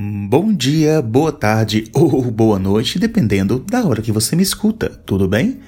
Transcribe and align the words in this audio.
Bom 0.00 0.54
dia, 0.54 1.02
boa 1.02 1.32
tarde 1.32 1.90
ou 1.92 2.22
boa 2.30 2.56
noite, 2.56 3.00
dependendo 3.00 3.58
da 3.58 3.84
hora 3.84 4.00
que 4.00 4.12
você 4.12 4.36
me 4.36 4.44
escuta, 4.44 4.88
tudo 4.88 5.26
bem? 5.26 5.58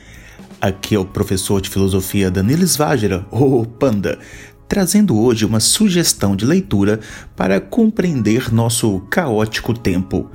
Aqui 0.60 0.95
é 0.95 0.98
o 1.00 1.04
professor 1.04 1.60
de 1.60 1.68
filosofia 1.68 2.30
Danilo 2.30 2.62
Svagera, 2.62 3.27
ou 3.28 3.66
Panda, 3.66 4.20
trazendo 4.68 5.18
hoje 5.18 5.45
uma 5.45 5.58
sugestão 5.58 6.36
de 6.36 6.46
leitura 6.46 7.00
para 7.34 7.60
compreender 7.60 8.54
nosso 8.54 9.00
caótico 9.10 9.74
tempo. 9.77 10.30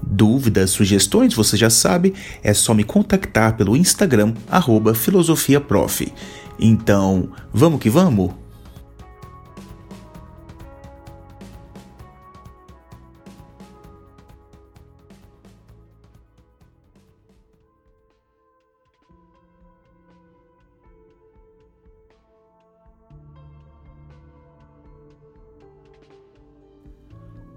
Dúvidas, 0.00 0.70
sugestões, 0.70 1.34
você 1.34 1.56
já 1.56 1.70
sabe, 1.70 2.14
é 2.44 2.54
só 2.54 2.72
me 2.72 2.84
contactar 2.84 3.56
pelo 3.56 3.76
Instagram, 3.76 4.32
filosofiaprof. 4.94 6.06
Então, 6.56 7.30
vamos 7.52 7.80
que 7.80 7.90
vamos? 7.90 8.30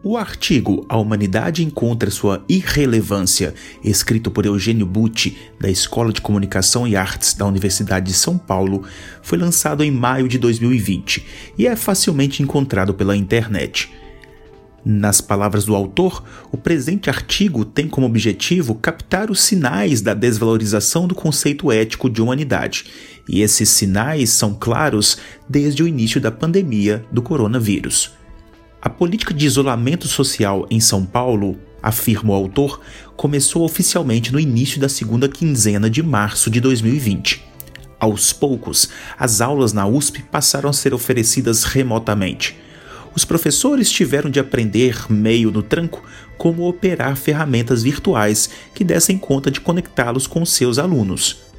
O 0.06 0.18
artigo 0.18 0.86
A 0.90 0.98
Humanidade 0.98 1.64
Encontra 1.64 2.12
Sua 2.12 2.44
Irrelevância, 2.50 3.54
escrito 3.82 4.30
por 4.30 4.46
Eugênio 4.46 4.86
Butti, 4.86 5.38
da 5.58 5.70
Escola 5.70 6.12
de 6.12 6.20
Comunicação 6.20 6.86
e 6.86 6.94
Artes 6.94 7.34
da 7.36 7.46
Universidade 7.46 8.08
de 8.08 8.14
São 8.14 8.38
Paulo, 8.38 8.84
foi 9.22 9.38
lançado 9.38 9.82
em 9.82 9.90
maio 9.90 10.28
de 10.28 10.38
2020 10.38 11.26
e 11.58 11.66
é 11.66 11.74
facilmente 11.78 12.44
encontrado 12.44 12.94
pela 12.94 13.16
internet. 13.16 13.94
Nas 14.84 15.22
palavras 15.22 15.64
do 15.64 15.74
autor, 15.74 16.22
o 16.52 16.58
presente 16.58 17.10
artigo 17.10 17.64
tem 17.64 17.88
como 17.88 18.06
objetivo 18.06 18.76
captar 18.76 19.32
os 19.32 19.42
sinais 19.42 20.02
da 20.02 20.14
desvalorização 20.14 21.08
do 21.08 21.16
conceito 21.16 21.72
ético 21.72 22.10
de 22.10 22.22
humanidade, 22.22 22.88
e 23.26 23.40
esses 23.40 23.70
sinais 23.70 24.32
são 24.32 24.54
claros 24.54 25.18
desde 25.48 25.82
o 25.82 25.88
início 25.88 26.20
da 26.20 26.30
pandemia 26.30 27.06
do 27.10 27.22
coronavírus. 27.22 28.22
A 28.86 28.90
política 28.90 29.34
de 29.34 29.46
isolamento 29.46 30.10
social 30.10 30.68
em 30.70 30.82
São 30.82 31.06
Paulo, 31.06 31.58
afirma 31.82 32.34
o 32.34 32.36
autor, 32.36 32.82
começou 33.16 33.64
oficialmente 33.64 34.34
no 34.34 34.38
início 34.38 34.78
da 34.78 34.90
segunda 34.90 35.30
quinzena 35.30 35.90
de 35.90 36.04
março 36.04 36.50
de 36.50 36.60
2020. 36.60 37.42
Aos 37.98 38.34
poucos, 38.34 38.90
as 39.18 39.40
aulas 39.40 39.72
na 39.72 39.88
USP 39.88 40.22
passaram 40.24 40.70
a 40.70 40.74
ser 40.74 40.94
oferecidas 40.94 41.64
remotamente. 41.64 42.58
Os 43.16 43.24
professores 43.24 43.90
tiveram 43.90 44.30
de 44.30 44.42
aprender, 44.42 45.10
meio 45.10 45.50
no 45.50 45.64
tranco, 45.64 46.04
como 46.38 46.68
operar 46.68 47.16
ferramentas 47.16 47.84
virtuais 47.84 48.50
que 48.76 48.84
dessem 48.84 49.18
conta 49.18 49.50
de 49.50 49.62
conectá-los 49.62 50.28
com 50.28 50.46
seus 50.46 50.78
alunos 50.78 51.53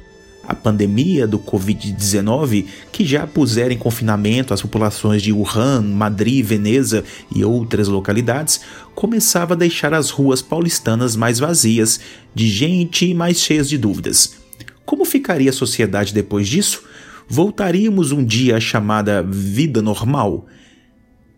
a 0.47 0.53
pandemia 0.53 1.27
do 1.27 1.39
Covid-19, 1.39 2.65
que 2.91 3.05
já 3.05 3.25
puseram 3.25 3.73
em 3.73 3.77
confinamento 3.77 4.53
as 4.53 4.61
populações 4.61 5.21
de 5.21 5.31
Wuhan, 5.31 5.81
Madrid, 5.81 6.45
Veneza 6.45 7.03
e 7.33 7.43
outras 7.43 7.87
localidades, 7.87 8.61
começava 8.93 9.53
a 9.53 9.57
deixar 9.57 9.93
as 9.93 10.09
ruas 10.09 10.41
paulistanas 10.41 11.15
mais 11.15 11.39
vazias, 11.39 11.99
de 12.33 12.47
gente 12.47 13.05
e 13.05 13.13
mais 13.13 13.39
cheias 13.39 13.67
de 13.67 13.77
dúvidas. 13.77 14.35
Como 14.85 15.03
ficaria 15.03 15.49
a 15.49 15.53
sociedade 15.53 16.13
depois 16.13 16.47
disso? 16.47 16.83
Voltaríamos 17.27 18.11
um 18.11 18.23
dia 18.23 18.57
à 18.57 18.59
chamada 18.59 19.23
vida 19.23 19.81
normal? 19.81 20.45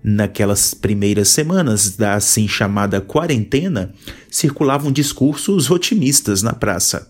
Naquelas 0.03 0.73
primeiras 0.73 1.29
semanas 1.29 1.95
da 1.95 2.15
assim 2.15 2.47
chamada 2.47 3.01
quarentena, 3.01 3.93
circulavam 4.29 4.91
discursos 4.91 5.71
otimistas 5.71 6.41
na 6.41 6.53
praça. 6.53 7.09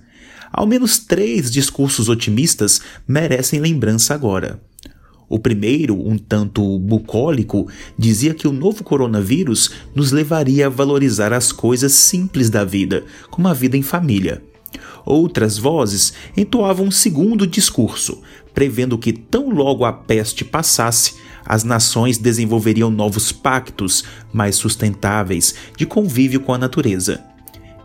Ao 0.51 0.65
menos 0.65 0.97
três 0.97 1.51
discursos 1.51 2.09
otimistas 2.09 2.81
merecem 3.07 3.59
lembrança 3.59 4.13
agora. 4.13 4.61
O 5.29 5.37
primeiro, 5.37 5.93
um 6.07 6.17
tanto 6.17 6.79
bucólico, 6.79 7.67
dizia 7.97 8.33
que 8.33 8.47
o 8.47 8.53
novo 8.53 8.83
coronavírus 8.83 9.71
nos 9.93 10.11
levaria 10.11 10.67
a 10.67 10.69
valorizar 10.69 11.33
as 11.33 11.51
coisas 11.51 11.91
simples 11.91 12.49
da 12.49 12.63
vida, 12.63 13.03
como 13.29 13.47
a 13.47 13.53
vida 13.53 13.75
em 13.75 13.81
família. 13.81 14.41
Outras 15.05 15.57
vozes 15.57 16.13
entoavam 16.35 16.87
um 16.87 16.91
segundo 16.91 17.45
discurso, 17.45 18.21
prevendo 18.53 18.97
que 18.97 19.13
tão 19.13 19.49
logo 19.49 19.85
a 19.85 19.91
peste 19.91 20.45
passasse, 20.45 21.15
as 21.45 21.63
nações 21.63 22.17
desenvolveriam 22.17 22.89
novos 22.89 23.31
pactos 23.31 24.03
mais 24.33 24.55
sustentáveis 24.55 25.55
de 25.77 25.85
convívio 25.85 26.41
com 26.41 26.53
a 26.53 26.57
natureza. 26.57 27.23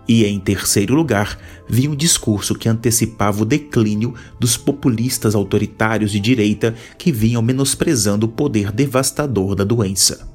E 0.09 0.25
em 0.25 0.41
terceiro 0.41 0.95
lugar, 0.95 1.39
vinha 1.69 1.91
um 1.91 1.97
discurso 1.97 2.55
que 2.55 2.69
antecipava 2.69 3.43
o 3.43 3.47
declínio 3.47 4.15
dos 4.39 4.57
populistas 4.57 5.35
autoritários 5.35 6.11
de 6.11 6.19
direita 6.19 6.75
que 6.99 7.13
vinham 7.13 7.41
menosprezando 7.41 8.27
o 8.27 8.29
poder 8.29 8.73
devastador 8.73 9.55
da 9.55 9.65
doença. 9.65 10.29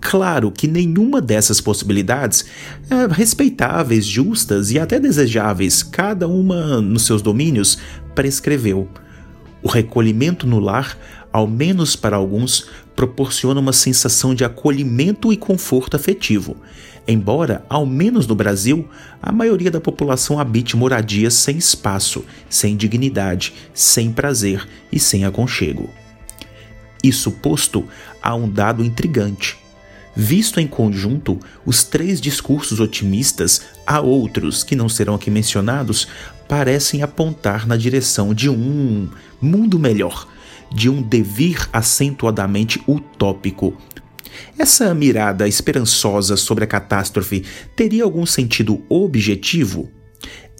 Claro 0.00 0.52
que 0.52 0.68
nenhuma 0.68 1.20
dessas 1.20 1.60
possibilidades 1.60 2.44
é 2.88 3.12
respeitáveis, 3.12 4.06
justas 4.06 4.70
e 4.70 4.78
até 4.78 5.00
desejáveis, 5.00 5.82
cada 5.82 6.28
uma 6.28 6.80
nos 6.80 7.02
seus 7.02 7.20
domínios, 7.20 7.78
prescreveu. 8.14 8.88
O 9.60 9.68
recolhimento 9.68 10.46
no 10.46 10.60
lar, 10.60 10.96
ao 11.32 11.48
menos 11.48 11.96
para 11.96 12.16
alguns, 12.16 12.66
proporciona 12.98 13.60
uma 13.60 13.72
sensação 13.72 14.34
de 14.34 14.44
acolhimento 14.44 15.32
e 15.32 15.36
conforto 15.36 15.94
afetivo, 15.94 16.56
embora, 17.06 17.64
ao 17.68 17.86
menos 17.86 18.26
no 18.26 18.34
Brasil, 18.34 18.88
a 19.22 19.30
maioria 19.30 19.70
da 19.70 19.80
população 19.80 20.40
habite 20.40 20.76
moradias 20.76 21.34
sem 21.34 21.56
espaço, 21.56 22.24
sem 22.50 22.76
dignidade, 22.76 23.54
sem 23.72 24.10
prazer 24.10 24.68
e 24.90 24.98
sem 24.98 25.24
aconchego. 25.24 25.88
Isso 27.00 27.30
posto, 27.30 27.86
há 28.20 28.34
um 28.34 28.50
dado 28.50 28.84
intrigante. 28.84 29.56
Visto 30.16 30.58
em 30.58 30.66
conjunto, 30.66 31.38
os 31.64 31.84
três 31.84 32.20
discursos 32.20 32.80
otimistas, 32.80 33.62
há 33.86 34.00
outros 34.00 34.64
que 34.64 34.74
não 34.74 34.88
serão 34.88 35.14
aqui 35.14 35.30
mencionados, 35.30 36.08
parecem 36.48 37.00
apontar 37.00 37.64
na 37.64 37.76
direção 37.76 38.34
de 38.34 38.50
um 38.50 39.08
mundo 39.40 39.78
melhor, 39.78 40.26
de 40.70 40.88
um 40.88 41.02
devir 41.02 41.68
acentuadamente 41.72 42.82
utópico, 42.86 43.76
essa 44.58 44.92
mirada 44.94 45.48
esperançosa 45.48 46.36
sobre 46.36 46.64
a 46.64 46.66
catástrofe 46.66 47.44
teria 47.76 48.04
algum 48.04 48.26
sentido 48.26 48.82
objetivo? 48.88 49.90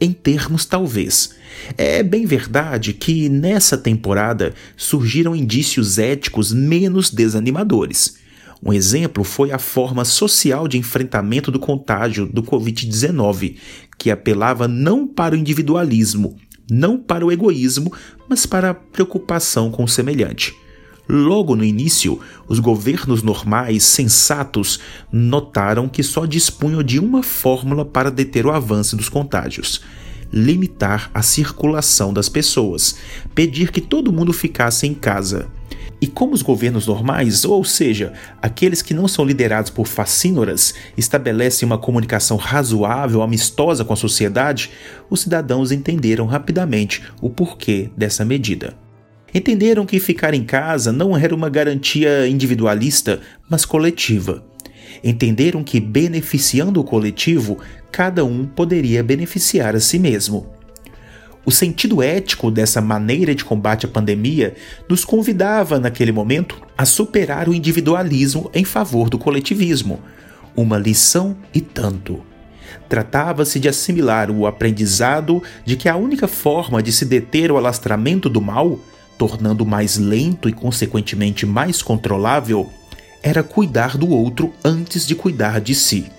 Em 0.00 0.12
termos, 0.12 0.64
talvez. 0.64 1.34
É 1.76 2.02
bem 2.02 2.24
verdade 2.24 2.92
que 2.92 3.28
nessa 3.28 3.76
temporada 3.76 4.54
surgiram 4.76 5.34
indícios 5.34 5.98
éticos 5.98 6.52
menos 6.52 7.10
desanimadores. 7.10 8.16
Um 8.62 8.72
exemplo 8.72 9.24
foi 9.24 9.50
a 9.52 9.58
forma 9.58 10.04
social 10.04 10.68
de 10.68 10.78
enfrentamento 10.78 11.50
do 11.50 11.58
contágio 11.58 12.26
do 12.26 12.42
Covid-19, 12.42 13.56
que 13.96 14.10
apelava 14.10 14.68
não 14.68 15.06
para 15.06 15.34
o 15.34 15.38
individualismo, 15.38 16.36
não 16.70 16.98
para 16.98 17.24
o 17.24 17.32
egoísmo, 17.32 17.92
mas 18.28 18.46
para 18.46 18.70
a 18.70 18.74
preocupação 18.74 19.70
com 19.70 19.84
o 19.84 19.88
semelhante. 19.88 20.54
Logo 21.08 21.56
no 21.56 21.64
início, 21.64 22.20
os 22.46 22.58
governos 22.58 23.22
normais, 23.22 23.82
sensatos, 23.82 24.78
notaram 25.10 25.88
que 25.88 26.02
só 26.02 26.26
dispunham 26.26 26.82
de 26.82 26.98
uma 26.98 27.22
fórmula 27.22 27.82
para 27.82 28.10
deter 28.10 28.44
o 28.44 28.50
avanço 28.50 28.94
dos 28.94 29.08
contágios: 29.08 29.80
limitar 30.30 31.10
a 31.14 31.22
circulação 31.22 32.12
das 32.12 32.28
pessoas, 32.28 32.96
pedir 33.34 33.70
que 33.70 33.80
todo 33.80 34.12
mundo 34.12 34.34
ficasse 34.34 34.86
em 34.86 34.92
casa. 34.92 35.48
E 36.00 36.06
como 36.06 36.32
os 36.32 36.42
governos 36.42 36.86
normais, 36.86 37.44
ou 37.44 37.64
seja, 37.64 38.12
aqueles 38.40 38.82
que 38.82 38.94
não 38.94 39.08
são 39.08 39.24
liderados 39.24 39.70
por 39.70 39.88
facínoras, 39.88 40.72
estabelecem 40.96 41.66
uma 41.66 41.76
comunicação 41.76 42.36
razoável, 42.36 43.20
amistosa 43.20 43.84
com 43.84 43.92
a 43.92 43.96
sociedade, 43.96 44.70
os 45.10 45.22
cidadãos 45.22 45.72
entenderam 45.72 46.26
rapidamente 46.26 47.02
o 47.20 47.28
porquê 47.28 47.90
dessa 47.96 48.24
medida. 48.24 48.76
Entenderam 49.34 49.84
que 49.84 49.98
ficar 49.98 50.34
em 50.34 50.44
casa 50.44 50.92
não 50.92 51.16
era 51.16 51.34
uma 51.34 51.50
garantia 51.50 52.28
individualista, 52.28 53.20
mas 53.50 53.64
coletiva. 53.64 54.44
Entenderam 55.02 55.62
que, 55.62 55.80
beneficiando 55.80 56.80
o 56.80 56.84
coletivo, 56.84 57.58
cada 57.90 58.24
um 58.24 58.46
poderia 58.46 59.02
beneficiar 59.02 59.76
a 59.76 59.80
si 59.80 59.98
mesmo. 59.98 60.57
O 61.48 61.50
sentido 61.50 62.02
ético 62.02 62.50
dessa 62.50 62.78
maneira 62.78 63.34
de 63.34 63.42
combate 63.42 63.86
à 63.86 63.88
pandemia 63.88 64.54
nos 64.86 65.02
convidava, 65.02 65.78
naquele 65.80 66.12
momento, 66.12 66.60
a 66.76 66.84
superar 66.84 67.48
o 67.48 67.54
individualismo 67.54 68.50
em 68.52 68.66
favor 68.66 69.08
do 69.08 69.18
coletivismo. 69.18 69.98
Uma 70.54 70.76
lição 70.76 71.34
e 71.54 71.62
tanto. 71.62 72.20
Tratava-se 72.86 73.58
de 73.58 73.66
assimilar 73.66 74.30
o 74.30 74.46
aprendizado 74.46 75.42
de 75.64 75.74
que 75.74 75.88
a 75.88 75.96
única 75.96 76.28
forma 76.28 76.82
de 76.82 76.92
se 76.92 77.06
deter 77.06 77.50
o 77.50 77.56
alastramento 77.56 78.28
do 78.28 78.42
mal 78.42 78.78
tornando 79.16 79.64
mais 79.64 79.96
lento 79.96 80.50
e, 80.50 80.52
consequentemente, 80.52 81.46
mais 81.46 81.80
controlável, 81.80 82.70
era 83.22 83.42
cuidar 83.42 83.96
do 83.96 84.10
outro 84.10 84.52
antes 84.62 85.06
de 85.06 85.14
cuidar 85.14 85.62
de 85.62 85.74
si. 85.74 86.10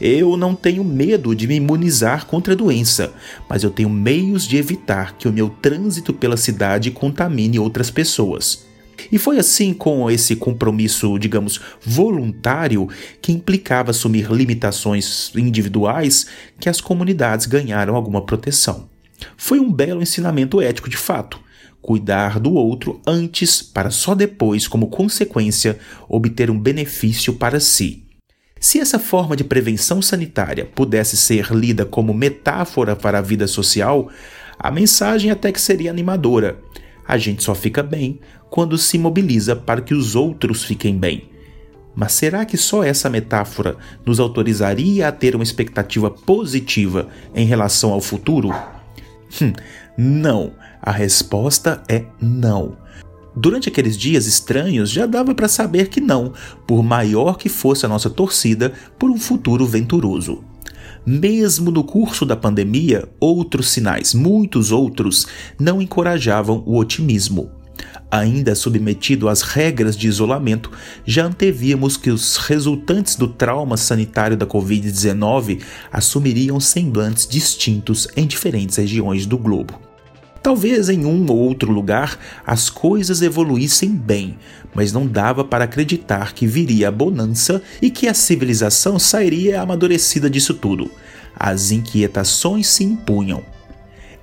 Eu 0.00 0.34
não 0.34 0.54
tenho 0.54 0.82
medo 0.82 1.34
de 1.34 1.46
me 1.46 1.56
imunizar 1.56 2.24
contra 2.24 2.54
a 2.54 2.56
doença, 2.56 3.12
mas 3.46 3.62
eu 3.62 3.70
tenho 3.70 3.90
meios 3.90 4.46
de 4.46 4.56
evitar 4.56 5.18
que 5.18 5.28
o 5.28 5.32
meu 5.32 5.50
trânsito 5.50 6.14
pela 6.14 6.38
cidade 6.38 6.90
contamine 6.90 7.58
outras 7.58 7.90
pessoas. 7.90 8.64
E 9.12 9.18
foi 9.18 9.38
assim 9.38 9.74
com 9.74 10.10
esse 10.10 10.36
compromisso, 10.36 11.18
digamos, 11.18 11.60
voluntário, 11.82 12.88
que 13.20 13.30
implicava 13.30 13.90
assumir 13.90 14.30
limitações 14.30 15.32
individuais, 15.36 16.26
que 16.58 16.68
as 16.68 16.80
comunidades 16.80 17.44
ganharam 17.44 17.94
alguma 17.94 18.24
proteção. 18.24 18.88
Foi 19.36 19.60
um 19.60 19.70
belo 19.70 20.02
ensinamento 20.02 20.62
ético 20.62 20.88
de 20.88 20.96
fato. 20.96 21.38
Cuidar 21.82 22.38
do 22.38 22.54
outro 22.54 23.00
antes, 23.06 23.62
para 23.62 23.90
só 23.90 24.14
depois, 24.14 24.66
como 24.66 24.88
consequência, 24.88 25.78
obter 26.08 26.50
um 26.50 26.58
benefício 26.58 27.34
para 27.34 27.60
si. 27.60 28.04
Se 28.60 28.78
essa 28.78 28.98
forma 28.98 29.34
de 29.34 29.42
prevenção 29.42 30.02
sanitária 30.02 30.66
pudesse 30.66 31.16
ser 31.16 31.50
lida 31.50 31.86
como 31.86 32.12
metáfora 32.12 32.94
para 32.94 33.18
a 33.18 33.22
vida 33.22 33.46
social, 33.46 34.10
a 34.58 34.70
mensagem 34.70 35.30
até 35.30 35.50
que 35.50 35.60
seria 35.60 35.90
animadora. 35.90 36.60
A 37.08 37.16
gente 37.16 37.42
só 37.42 37.54
fica 37.54 37.82
bem 37.82 38.20
quando 38.50 38.76
se 38.76 38.98
mobiliza 38.98 39.56
para 39.56 39.80
que 39.80 39.94
os 39.94 40.14
outros 40.14 40.62
fiquem 40.62 40.98
bem. 40.98 41.30
Mas 41.94 42.12
será 42.12 42.44
que 42.44 42.58
só 42.58 42.84
essa 42.84 43.08
metáfora 43.08 43.78
nos 44.04 44.20
autorizaria 44.20 45.08
a 45.08 45.12
ter 45.12 45.34
uma 45.34 45.42
expectativa 45.42 46.10
positiva 46.10 47.08
em 47.34 47.46
relação 47.46 47.92
ao 47.92 48.00
futuro? 48.02 48.54
Hum, 49.40 49.52
não. 49.96 50.52
A 50.82 50.92
resposta 50.92 51.82
é 51.88 52.04
não. 52.20 52.76
Durante 53.34 53.68
aqueles 53.68 53.96
dias 53.96 54.26
estranhos 54.26 54.90
já 54.90 55.06
dava 55.06 55.34
para 55.34 55.48
saber 55.48 55.88
que 55.88 56.00
não, 56.00 56.32
por 56.66 56.82
maior 56.82 57.38
que 57.38 57.48
fosse 57.48 57.86
a 57.86 57.88
nossa 57.88 58.10
torcida 58.10 58.72
por 58.98 59.10
um 59.10 59.18
futuro 59.18 59.66
venturoso. 59.66 60.42
Mesmo 61.06 61.70
no 61.70 61.82
curso 61.82 62.26
da 62.26 62.36
pandemia, 62.36 63.08
outros 63.18 63.70
sinais, 63.70 64.12
muitos 64.12 64.70
outros, 64.70 65.26
não 65.58 65.80
encorajavam 65.80 66.62
o 66.66 66.76
otimismo. 66.76 67.50
Ainda 68.10 68.56
submetido 68.56 69.28
às 69.28 69.40
regras 69.40 69.96
de 69.96 70.08
isolamento, 70.08 70.70
já 71.06 71.24
antevíamos 71.24 71.96
que 71.96 72.10
os 72.10 72.36
resultantes 72.36 73.14
do 73.14 73.28
trauma 73.28 73.76
sanitário 73.76 74.36
da 74.36 74.44
Covid-19 74.44 75.62
assumiriam 75.92 76.58
semblantes 76.58 77.26
distintos 77.26 78.08
em 78.16 78.26
diferentes 78.26 78.76
regiões 78.76 79.24
do 79.26 79.38
globo. 79.38 79.89
Talvez 80.42 80.88
em 80.88 81.04
um 81.04 81.26
ou 81.30 81.36
outro 81.36 81.70
lugar 81.70 82.18
as 82.46 82.70
coisas 82.70 83.20
evoluíssem 83.20 83.90
bem, 83.90 84.38
mas 84.74 84.92
não 84.92 85.06
dava 85.06 85.44
para 85.44 85.64
acreditar 85.64 86.32
que 86.32 86.46
viria 86.46 86.88
a 86.88 86.92
bonança 86.92 87.62
e 87.80 87.90
que 87.90 88.08
a 88.08 88.14
civilização 88.14 88.98
sairia 88.98 89.60
amadurecida 89.60 90.30
disso 90.30 90.54
tudo. 90.54 90.90
As 91.36 91.70
inquietações 91.70 92.68
se 92.68 92.84
impunham. 92.84 93.42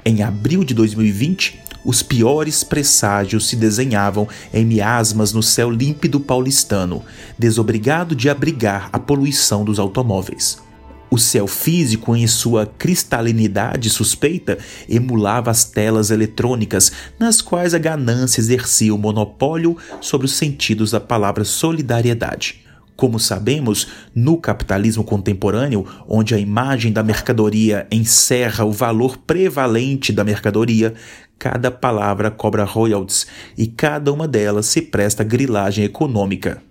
Em 0.04 0.24
abril 0.24 0.64
de 0.64 0.74
2020, 0.74 1.62
os 1.86 2.02
piores 2.02 2.64
presságios 2.64 3.48
se 3.48 3.56
desenhavam 3.56 4.28
em 4.54 4.66
miasmas 4.66 5.32
no 5.32 5.44
céu 5.44 5.70
límpido 5.70 6.20
paulistano, 6.20 7.04
desobrigado 7.38 8.16
de 8.16 8.30
abrigar 8.30 8.90
a 8.92 9.00
poluição 9.00 9.64
dos 9.64 9.80
automóveis. 9.80 10.67
O 11.10 11.18
céu 11.18 11.48
físico, 11.48 12.16
em 12.16 12.28
sua 12.28 12.66
cristalinidade 12.66 13.90
suspeita, 13.90 14.58
emulava 14.90 15.50
as 15.50 15.64
telas 15.64 16.12
eletrônicas, 16.12 16.92
nas 17.18 17.42
quais 17.42 17.74
a 17.74 17.78
ganância 17.78 18.42
exercia 18.42 18.94
o 18.94 18.98
monopólio 18.98 19.78
sobre 20.02 20.26
os 20.26 20.34
sentidos 20.34 20.92
da 20.92 21.00
palavra 21.00 21.46
solidariedade. 21.46 22.62
Como 22.98 23.20
sabemos, 23.20 23.88
no 24.14 24.38
capitalismo 24.38 25.04
contemporâneo, 25.04 25.86
onde 26.10 26.34
a 26.34 26.40
imagem 26.40 26.92
da 26.92 27.04
mercadoria 27.04 27.88
encerra 27.92 28.66
o 28.66 28.72
valor 28.72 29.18
prevalente 29.18 30.12
da 30.12 30.24
mercadoria, 30.24 30.94
cada 31.40 31.70
palavra 31.70 32.32
cobra 32.32 32.64
royalties 32.64 33.28
e 33.56 33.68
cada 33.68 34.12
uma 34.12 34.28
delas 34.28 34.66
se 34.66 34.82
presta 34.82 35.24
grilagem 35.24 35.86
econômica. 35.86 36.67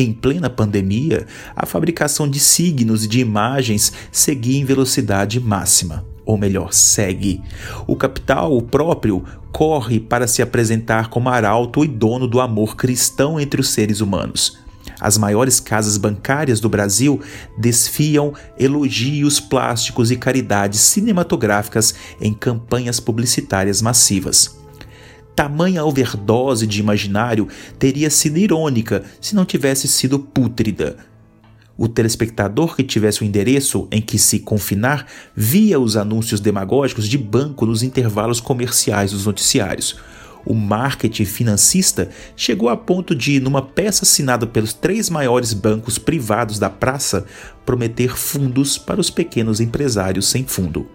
Em 0.00 0.12
plena 0.12 0.48
pandemia, 0.48 1.26
a 1.56 1.66
fabricação 1.66 2.30
de 2.30 2.38
signos 2.38 3.04
e 3.04 3.08
de 3.08 3.18
imagens 3.18 3.92
seguia 4.12 4.56
em 4.56 4.64
velocidade 4.64 5.40
máxima. 5.40 6.06
Ou 6.24 6.38
melhor, 6.38 6.72
segue. 6.72 7.42
O 7.84 7.96
capital, 7.96 8.56
o 8.56 8.62
próprio, 8.62 9.24
corre 9.50 9.98
para 9.98 10.28
se 10.28 10.40
apresentar 10.40 11.08
como 11.08 11.28
arauto 11.28 11.84
e 11.84 11.88
dono 11.88 12.28
do 12.28 12.40
amor 12.40 12.76
cristão 12.76 13.40
entre 13.40 13.60
os 13.60 13.70
seres 13.70 14.00
humanos. 14.00 14.60
As 15.00 15.18
maiores 15.18 15.58
casas 15.58 15.96
bancárias 15.96 16.60
do 16.60 16.68
Brasil 16.68 17.20
desfiam 17.58 18.32
elogios 18.56 19.40
plásticos 19.40 20.12
e 20.12 20.16
caridades 20.16 20.78
cinematográficas 20.78 21.92
em 22.20 22.32
campanhas 22.32 23.00
publicitárias 23.00 23.82
massivas. 23.82 24.56
Tamanha 25.38 25.84
overdose 25.84 26.66
de 26.66 26.80
imaginário 26.80 27.46
teria 27.78 28.10
sido 28.10 28.38
irônica 28.38 29.04
se 29.20 29.36
não 29.36 29.44
tivesse 29.44 29.86
sido 29.86 30.18
pútrida. 30.18 30.96
O 31.76 31.86
telespectador 31.86 32.74
que 32.74 32.82
tivesse 32.82 33.22
o 33.22 33.24
endereço 33.24 33.86
em 33.92 34.02
que 34.02 34.18
se 34.18 34.40
confinar 34.40 35.06
via 35.36 35.78
os 35.78 35.96
anúncios 35.96 36.40
demagógicos 36.40 37.08
de 37.08 37.16
banco 37.16 37.64
nos 37.64 37.84
intervalos 37.84 38.40
comerciais 38.40 39.12
dos 39.12 39.26
noticiários 39.26 39.96
o 40.44 40.54
marketing 40.54 41.26
financista 41.26 42.08
chegou 42.34 42.68
a 42.70 42.76
ponto 42.76 43.14
de, 43.14 43.38
numa 43.38 43.60
peça 43.60 44.04
assinada 44.04 44.46
pelos 44.46 44.72
três 44.72 45.10
maiores 45.10 45.52
bancos 45.52 45.98
privados 45.98 46.58
da 46.58 46.70
praça, 46.70 47.26
prometer 47.66 48.16
fundos 48.16 48.78
para 48.78 49.00
os 49.00 49.10
pequenos 49.10 49.60
empresários 49.60 50.26
sem 50.26 50.44
fundo. 50.44 50.88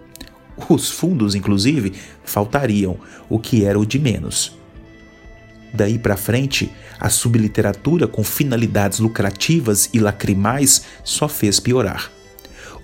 Os 0.68 0.90
fundos, 0.90 1.34
inclusive, 1.34 1.92
faltariam, 2.24 2.96
o 3.28 3.38
que 3.38 3.64
era 3.64 3.78
o 3.78 3.84
de 3.84 3.98
menos. 3.98 4.56
Daí 5.72 5.98
para 5.98 6.16
frente, 6.16 6.70
a 7.00 7.08
subliteratura 7.08 8.06
com 8.06 8.22
finalidades 8.22 9.00
lucrativas 9.00 9.90
e 9.92 9.98
lacrimais 9.98 10.84
só 11.02 11.28
fez 11.28 11.58
piorar 11.58 12.12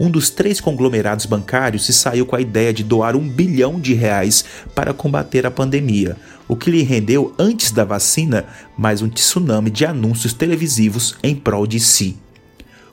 um 0.01 0.11
dos 0.11 0.31
três 0.31 0.63
conglomerados 0.63 1.27
bancários 1.27 1.85
se 1.85 1.93
saiu 1.93 2.25
com 2.25 2.35
a 2.35 2.41
ideia 2.41 2.73
de 2.73 2.83
doar 2.83 3.15
um 3.15 3.29
bilhão 3.29 3.79
de 3.79 3.93
reais 3.93 4.43
para 4.75 4.95
combater 4.95 5.45
a 5.45 5.51
pandemia, 5.51 6.17
o 6.49 6.57
que 6.57 6.71
lhe 6.71 6.83
rendeu, 6.83 7.35
antes 7.39 7.71
da 7.71 7.85
vacina, 7.85 8.47
mais 8.79 9.03
um 9.03 9.11
tsunami 9.11 9.69
de 9.69 9.85
anúncios 9.85 10.33
televisivos 10.33 11.17
em 11.23 11.37
prol 11.37 11.67
de 11.67 11.79
si. 11.79 12.17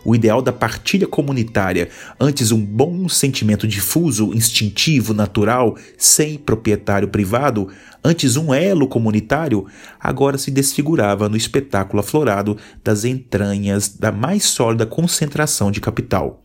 O 0.08 0.16
ideal 0.16 0.42
da 0.42 0.54
partilha 0.54 1.06
comunitária, 1.06 1.90
antes 2.18 2.54
um 2.54 2.64
bom 2.64 3.10
sentimento 3.10 3.68
difuso, 3.68 4.34
instintivo, 4.34 5.14
natural, 5.14 5.76
sem 5.98 6.38
proprietário 6.38 7.10
privado, 7.10 7.68
antes 8.02 8.38
um 8.38 8.54
elo 8.54 8.88
comunitário, 8.88 9.66
agora 10.00 10.38
se 10.38 10.50
desfigurava 10.50 11.28
no 11.28 11.36
espetáculo 11.36 12.00
aflorado 12.00 12.56
das 12.82 13.04
entranhas 13.04 13.90
da 13.90 14.10
mais 14.10 14.46
sólida 14.46 14.86
concentração 14.86 15.72
de 15.72 15.82
capital. 15.82 16.42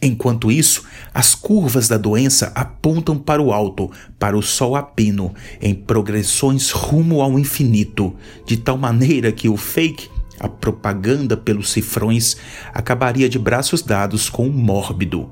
Enquanto 0.00 0.50
isso, 0.50 0.84
as 1.12 1.34
curvas 1.34 1.88
da 1.88 1.98
doença 1.98 2.52
apontam 2.54 3.18
para 3.18 3.42
o 3.42 3.52
alto, 3.52 3.90
para 4.18 4.34
o 4.34 4.40
sol 4.40 4.74
a 4.74 4.82
pino, 4.82 5.34
em 5.60 5.74
progressões 5.74 6.70
rumo 6.70 7.20
ao 7.20 7.38
infinito, 7.38 8.16
de 8.46 8.56
tal 8.56 8.78
maneira 8.78 9.30
que 9.30 9.46
o 9.46 9.58
fake, 9.58 10.08
a 10.38 10.48
propaganda 10.48 11.36
pelos 11.36 11.70
cifrões, 11.70 12.36
acabaria 12.72 13.28
de 13.28 13.38
braços 13.38 13.82
dados 13.82 14.28
com 14.28 14.46
o 14.46 14.52
mórbido. 14.52 15.30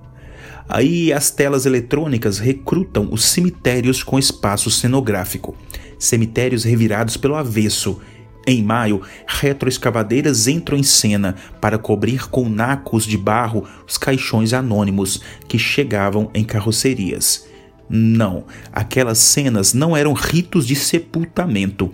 Aí 0.69 1.13
as 1.13 1.31
telas 1.31 1.65
eletrônicas 1.65 2.39
recrutam 2.39 3.09
os 3.13 3.25
cemitérios 3.25 4.03
com 4.03 4.19
espaço 4.19 4.71
cenográfico, 4.71 5.57
cemitérios 5.99 6.65
revirados 6.65 7.17
pelo 7.17 7.37
avesso 7.37 8.01
em 8.49 8.63
maio, 8.63 9.03
retroescavadeiras 9.27 10.47
entram 10.47 10.79
em 10.79 10.83
cena 10.85 11.35
para 11.61 11.77
cobrir 11.77 12.29
com 12.29 12.49
nacos 12.49 13.05
de 13.05 13.19
barro 13.19 13.65
os 13.87 13.99
caixões 13.99 14.53
anônimos 14.53 15.21
que 15.49 15.59
chegavam 15.59 16.31
em 16.33 16.45
carrocerias. 16.45 17.45
Não, 17.91 18.45
aquelas 18.73 19.19
cenas 19.19 19.75
não 19.75 19.97
eram 19.97 20.13
ritos 20.13 20.65
de 20.65 20.77
sepultamento. 20.77 21.93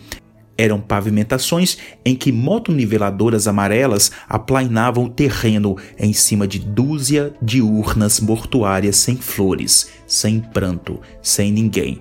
Eram 0.63 0.81
pavimentações 0.81 1.77
em 2.05 2.15
que 2.15 2.31
motoniveladoras 2.31 3.49
amarelas 3.49 4.13
aplainavam 4.29 5.07
o 5.07 5.09
terreno 5.09 5.77
em 5.99 6.13
cima 6.13 6.47
de 6.47 6.61
dúzia 6.61 7.35
de 7.43 7.61
urnas 7.61 8.21
mortuárias 8.21 8.95
sem 8.95 9.17
flores, 9.17 9.91
sem 10.07 10.39
pranto, 10.39 11.01
sem 11.21 11.51
ninguém. 11.51 12.01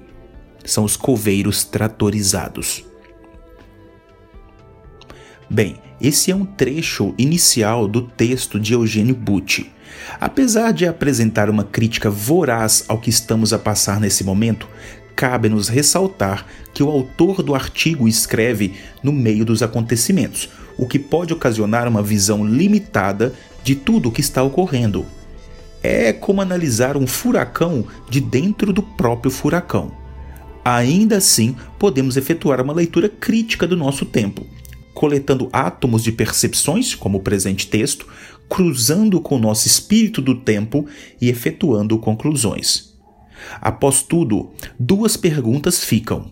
São 0.64 0.84
os 0.84 0.96
coveiros 0.96 1.64
tratorizados. 1.64 2.86
Bem, 5.50 5.78
esse 6.00 6.30
é 6.30 6.36
um 6.36 6.46
trecho 6.46 7.16
inicial 7.18 7.88
do 7.88 8.04
texto 8.04 8.60
de 8.60 8.74
Eugênio 8.74 9.16
Butti. 9.16 9.72
Apesar 10.20 10.72
de 10.72 10.86
apresentar 10.86 11.50
uma 11.50 11.64
crítica 11.64 12.12
voraz 12.12 12.86
ao 12.88 13.00
que 13.00 13.10
estamos 13.10 13.54
a 13.54 13.58
passar 13.58 14.00
nesse 14.00 14.24
momento, 14.24 14.68
cabe-nos 15.22 15.68
ressaltar 15.68 16.48
que 16.74 16.82
o 16.82 16.90
autor 16.90 17.44
do 17.44 17.54
artigo 17.54 18.08
escreve 18.08 18.74
no 19.04 19.14
meio 19.14 19.46
dos 19.46 19.62
acontecimentos, 19.62 20.50
o 20.76 20.88
que 20.88 20.98
pode 20.98 21.32
ocasionar 21.32 21.88
uma 21.88 22.02
visão 22.02 22.44
limitada 22.44 23.32
de 23.64 23.76
tudo 23.76 24.10
o 24.10 24.12
que 24.12 24.20
está 24.20 24.42
ocorrendo. 24.42 25.06
É 25.84 26.12
como 26.12 26.42
analisar 26.42 26.98
um 26.98 27.06
furacão 27.06 27.86
de 28.10 28.20
dentro 28.20 28.74
do 28.74 28.82
próprio 28.82 29.30
furacão. 29.30 29.92
Ainda 30.66 31.18
assim, 31.18 31.56
podemos 31.78 32.18
efetuar 32.18 32.60
uma 32.60 32.74
leitura 32.74 33.08
crítica 33.08 33.68
do 33.68 33.78
nosso 33.78 34.06
tempo, 34.08 34.48
coletando 34.92 35.50
átomos 35.54 36.04
de 36.04 36.12
percepções, 36.12 36.96
como 36.96 37.20
o 37.20 37.22
presente 37.22 37.68
texto, 37.68 38.08
cruzando 38.50 39.22
com 39.22 39.36
o 39.36 39.40
nosso 39.40 39.68
espírito 39.68 40.20
do 40.20 40.34
tempo 40.34 40.88
e 41.22 41.30
efetuando 41.30 42.00
conclusões. 42.00 42.91
Após 43.62 44.02
tudo, 44.02 44.52
duas 44.80 45.18
perguntas 45.18 45.84
ficam. 45.84 46.32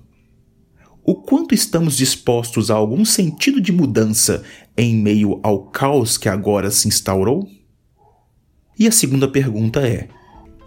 O 1.03 1.15
quanto 1.15 1.55
estamos 1.55 1.97
dispostos 1.97 2.69
a 2.69 2.75
algum 2.75 3.03
sentido 3.03 3.59
de 3.59 3.71
mudança 3.71 4.43
em 4.77 4.95
meio 4.95 5.39
ao 5.41 5.63
caos 5.63 6.17
que 6.17 6.29
agora 6.29 6.69
se 6.69 6.87
instaurou? 6.87 7.47
E 8.77 8.87
a 8.87 8.91
segunda 8.91 9.27
pergunta 9.27 9.79
é: 9.81 10.07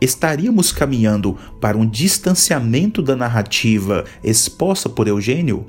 estaríamos 0.00 0.72
caminhando 0.72 1.38
para 1.60 1.78
um 1.78 1.88
distanciamento 1.88 3.00
da 3.00 3.14
narrativa 3.14 4.04
exposta 4.24 4.88
por 4.88 5.06
Eugênio? 5.06 5.66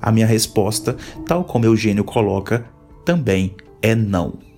A 0.00 0.12
minha 0.12 0.26
resposta, 0.26 0.96
tal 1.26 1.44
como 1.44 1.66
Eugênio 1.66 2.04
coloca, 2.04 2.64
também 3.04 3.56
é 3.82 3.94
não. 3.94 4.49